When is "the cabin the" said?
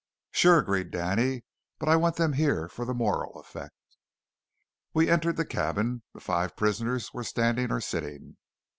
5.37-6.19